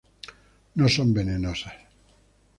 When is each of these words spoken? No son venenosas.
No 0.73 0.89
son 0.89 1.13
venenosas. 1.13 1.73